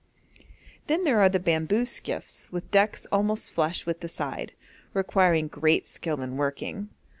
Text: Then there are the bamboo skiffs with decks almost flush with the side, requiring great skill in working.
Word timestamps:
Then 0.87 1.03
there 1.03 1.19
are 1.19 1.29
the 1.29 1.39
bamboo 1.39 1.85
skiffs 1.85 2.51
with 2.51 2.71
decks 2.71 3.05
almost 3.11 3.51
flush 3.51 3.85
with 3.85 3.99
the 3.99 4.07
side, 4.07 4.53
requiring 4.95 5.47
great 5.47 5.85
skill 5.85 6.23
in 6.23 6.37
working. 6.37 6.89